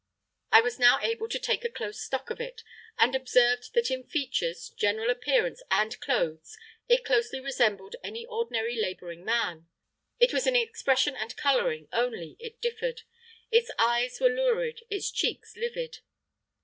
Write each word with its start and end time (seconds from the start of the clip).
I 0.51 0.61
was 0.61 0.79
now 0.79 0.99
able 0.99 1.29
to 1.29 1.37
take 1.37 1.63
a 1.63 1.69
close 1.69 2.01
stock 2.01 2.31
of 2.31 2.41
it, 2.41 2.63
and 2.97 3.13
observed 3.13 3.75
that 3.75 3.91
in 3.91 4.03
features, 4.03 4.69
general 4.75 5.11
appearance, 5.11 5.61
and 5.69 5.99
clothes 5.99 6.57
it 6.89 7.05
closely 7.05 7.39
resembled 7.39 7.95
any 8.03 8.25
ordinary 8.25 8.75
labouring 8.81 9.23
man; 9.23 9.67
it 10.19 10.33
was 10.33 10.47
in 10.47 10.55
expression 10.55 11.15
and 11.15 11.37
colouring, 11.37 11.87
only 11.93 12.35
it 12.39 12.59
differed 12.59 13.03
its 13.51 13.69
eyes 13.77 14.19
were 14.19 14.29
lurid, 14.29 14.79
its 14.89 15.11
cheeks 15.11 15.55
livid. 15.55 15.99